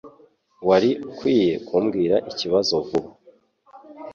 [0.67, 3.09] Wari ukwiye kumbwira ikibazo vuba.